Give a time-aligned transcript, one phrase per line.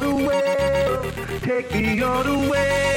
[0.00, 1.38] The way.
[1.40, 2.02] Take the
[2.50, 2.94] way.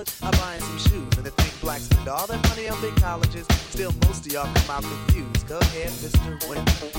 [0.00, 1.16] Knowledge, I buy him some shoes.
[1.18, 3.46] And they think blacks spend all their money on big colleges.
[3.68, 5.46] Still, most of y'all come out confused.
[5.46, 6.40] Go ahead, Mr.
[6.48, 6.90] Wendal.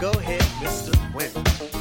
[0.00, 1.14] Go ahead, Mr.
[1.14, 1.73] Win.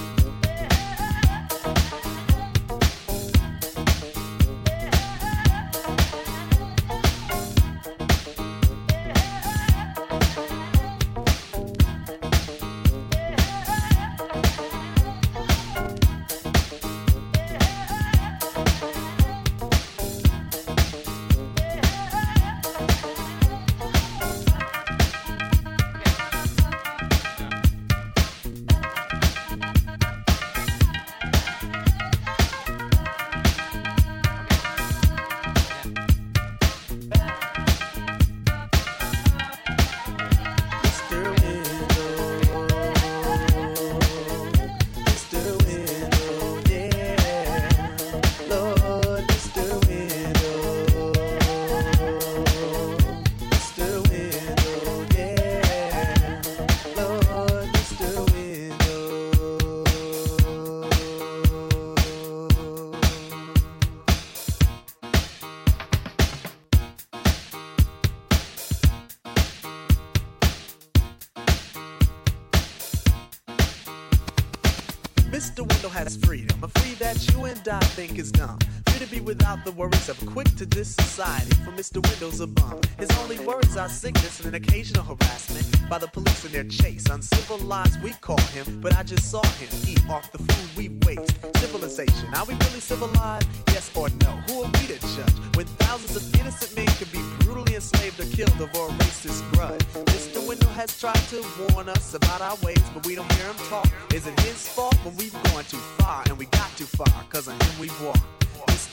[78.08, 78.60] Think is dumb.
[78.88, 81.56] Free to be without the worries of quick to this society.
[81.64, 82.02] For Mr.
[82.08, 82.82] Wendal's a bum.
[82.98, 87.06] His only words are sickness and an occasional harassment by the police in their chase.
[87.08, 91.36] Uncivilized, we call him, but I just saw him eat off the food we waste.
[91.58, 93.48] Civilization, are we really civilized?
[93.68, 94.32] Yes or no?
[94.48, 98.26] Who are we to judge when thousands of innocent men can be brutally enslaved or
[98.36, 99.84] killed over a racist grudge?
[100.16, 100.40] Mr.
[100.48, 103.88] Wendal has tried to warn us about our ways, but we don't hear him talk.
[104.14, 107.24] Is it his fault when we've gone too far and we got too far?
[107.30, 108.43] Cause of him we've walked.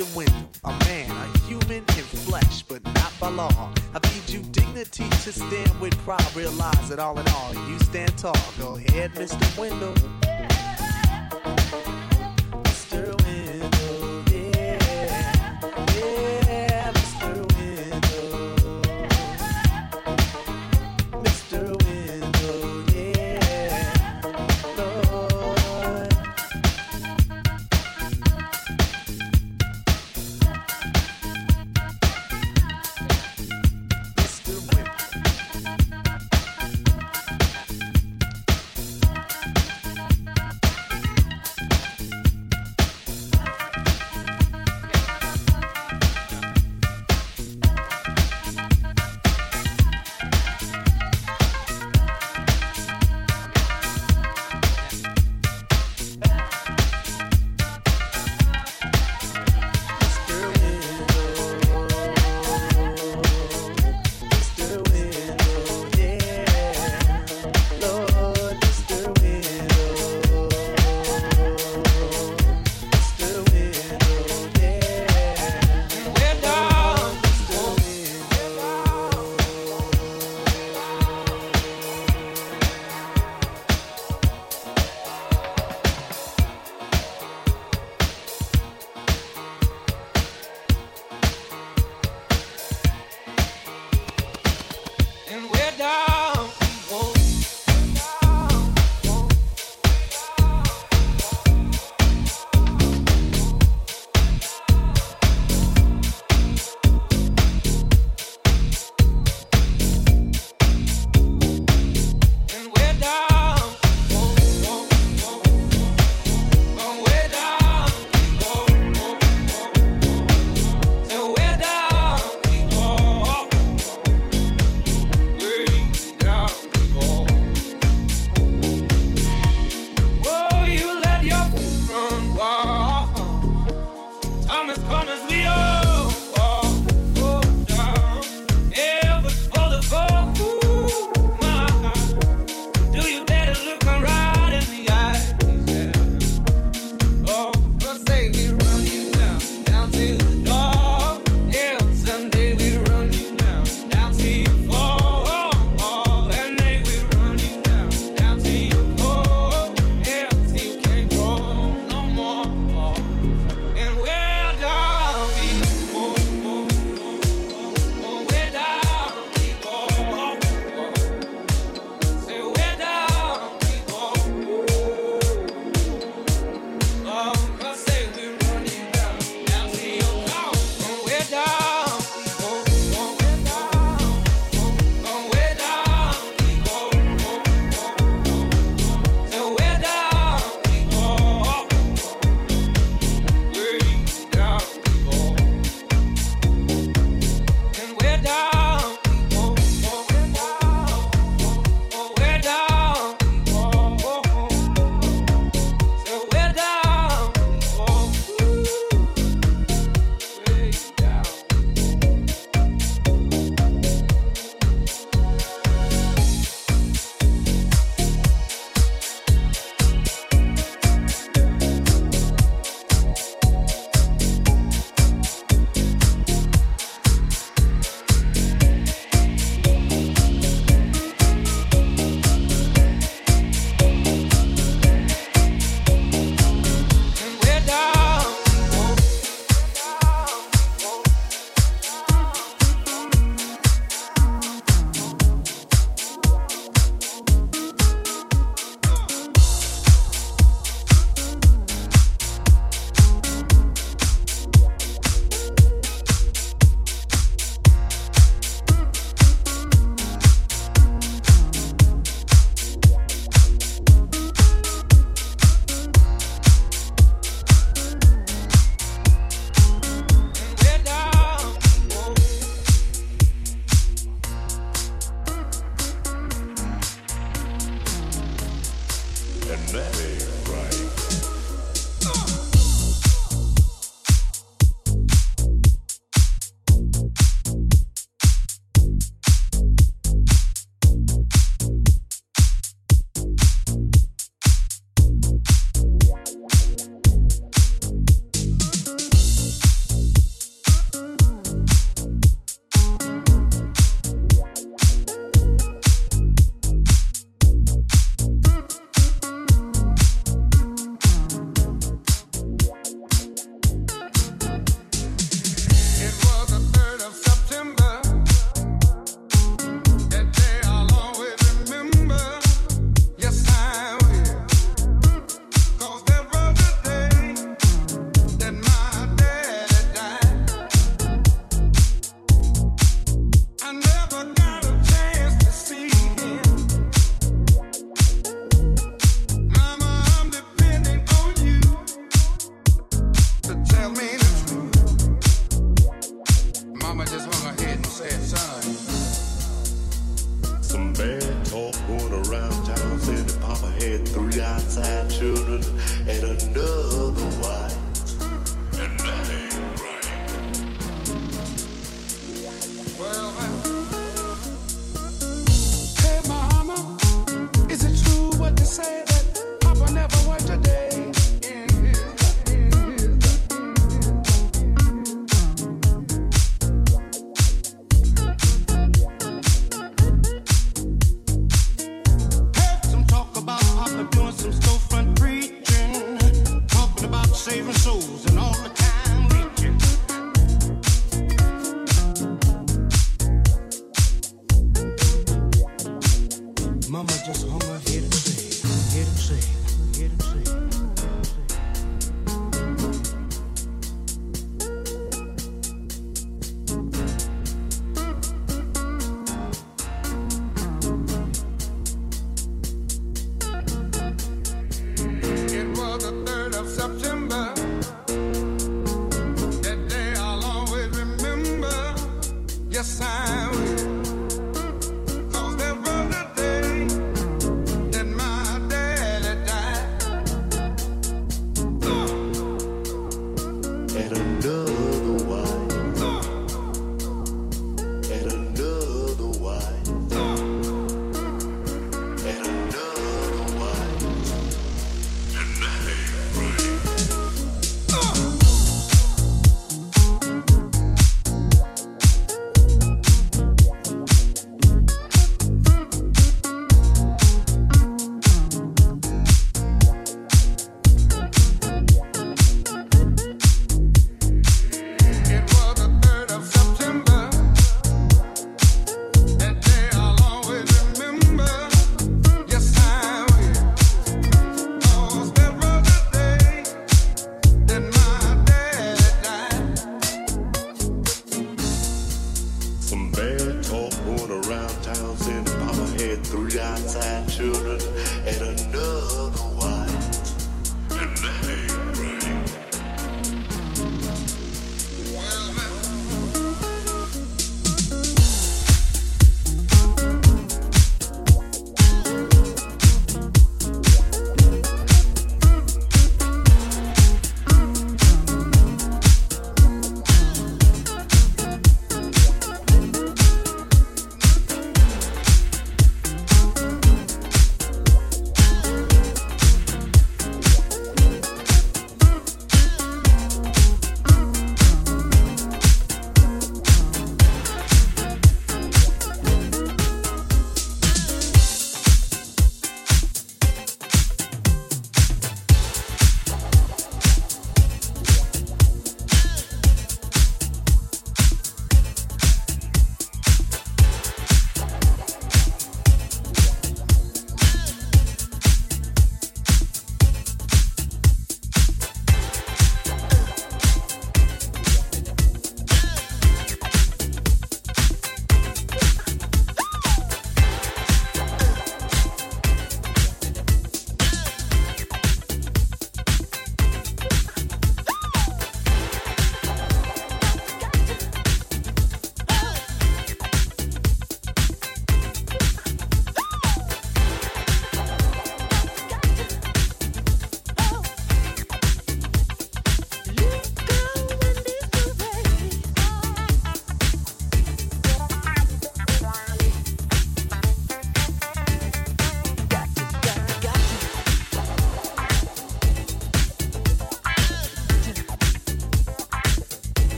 [0.00, 3.72] A man, a human in flesh, but not by law.
[3.92, 6.24] I feed you dignity to stand with pride.
[6.36, 8.36] Realize that all in all, you stand tall.
[8.60, 9.58] Go ahead, Mr.
[9.58, 9.94] Wendal.